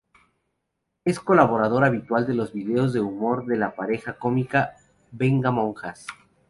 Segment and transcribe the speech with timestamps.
[1.05, 4.73] Es colaborador habitual de los vídeos de humor de la pareja cómica
[5.11, 6.07] "Venga Monjas".